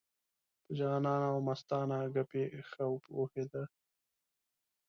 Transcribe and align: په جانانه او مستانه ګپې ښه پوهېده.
په 0.63 0.71
جانانه 0.77 1.27
او 1.33 1.39
مستانه 1.47 1.97
ګپې 2.15 2.43
ښه 2.69 2.85
پوهېده. 3.03 3.63